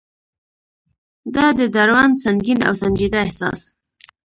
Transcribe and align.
د 1.33 1.35
ده 1.57 1.65
دروند، 1.75 2.21
سنګین 2.25 2.59
او 2.67 2.73
سنجیده 2.81 3.17
احساس. 3.25 3.59